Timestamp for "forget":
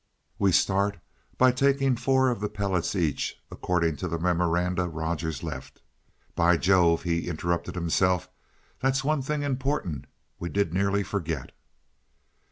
11.03-11.51